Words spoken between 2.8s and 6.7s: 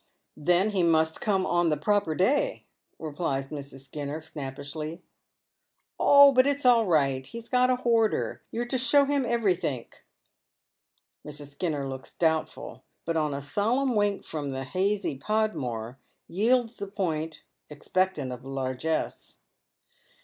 replies Mrs. Skinner, snappishly." Oh, but it's